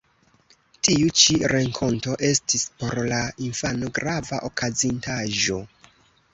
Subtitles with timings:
[0.87, 5.63] Tiu ĉi renkonto estis por la infano grava okazintaĵo.